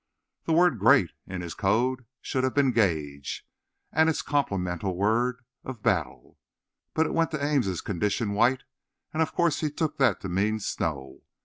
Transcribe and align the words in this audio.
The 0.45 0.53
word 0.53 0.79
"great" 0.79 1.11
in 1.27 1.41
his 1.41 1.53
code 1.53 2.05
should 2.21 2.43
have 2.43 2.55
been 2.55 2.71
"gage," 2.71 3.45
and 3.91 4.09
its 4.09 4.23
complemental 4.23 4.97
words 4.97 5.43
"of 5.63 5.83
battle." 5.83 6.39
But 6.95 7.05
it 7.05 7.13
went 7.13 7.29
to 7.29 7.45
Ames 7.45 7.81
"conditions 7.81 8.31
white," 8.31 8.63
and 9.13 9.21
of 9.21 9.35
course 9.35 9.59
he 9.59 9.69
took 9.69 9.99
that 9.99 10.19
to 10.21 10.27
mean 10.27 10.59
snow. 10.59 11.21